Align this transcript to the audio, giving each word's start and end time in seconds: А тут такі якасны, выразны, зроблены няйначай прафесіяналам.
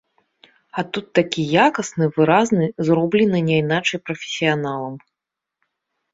А 0.81 0.83
тут 0.95 1.05
такі 1.19 1.41
якасны, 1.65 2.05
выразны, 2.15 2.71
зроблены 2.89 3.37
няйначай 3.51 3.99
прафесіяналам. 4.09 4.99